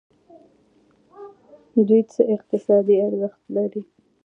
دوی 1.87 2.01
څه 2.11 2.21
اقتصادي 2.35 2.95
ارزښت 3.07 3.41
لري. 3.55 3.81